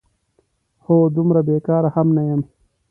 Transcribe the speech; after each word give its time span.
هو، 0.85 0.97
دومره 1.15 1.39
بېکاره 1.47 1.89
هم 1.95 2.07
نه 2.17 2.23
یم؟! 2.29 2.41